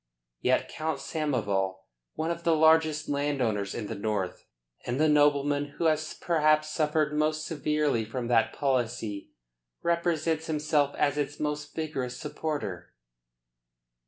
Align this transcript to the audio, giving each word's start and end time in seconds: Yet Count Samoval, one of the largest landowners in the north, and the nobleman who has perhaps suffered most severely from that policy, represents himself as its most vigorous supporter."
Yet 0.41 0.67
Count 0.67 0.97
Samoval, 0.97 1.75
one 2.15 2.31
of 2.31 2.43
the 2.43 2.55
largest 2.55 3.07
landowners 3.07 3.75
in 3.75 3.85
the 3.85 3.93
north, 3.93 4.47
and 4.83 4.99
the 4.99 5.07
nobleman 5.07 5.75
who 5.77 5.85
has 5.85 6.15
perhaps 6.15 6.69
suffered 6.71 7.13
most 7.13 7.45
severely 7.45 8.03
from 8.03 8.25
that 8.27 8.51
policy, 8.51 9.29
represents 9.83 10.47
himself 10.47 10.95
as 10.95 11.19
its 11.19 11.39
most 11.39 11.75
vigorous 11.75 12.19
supporter." 12.19 12.95